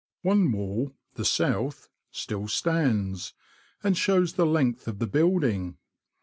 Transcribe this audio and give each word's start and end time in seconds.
One 0.23 0.51
wall 0.51 0.95
(the 1.13 1.23
south) 1.23 1.87
still 2.09 2.47
stands, 2.47 3.35
and 3.83 3.95
shows 3.95 4.33
the 4.33 4.47
length 4.47 4.87
of 4.87 4.97
the 4.97 5.05
building. 5.05 5.77